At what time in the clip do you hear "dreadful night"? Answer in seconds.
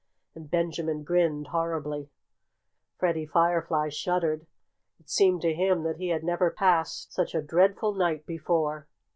7.43-8.25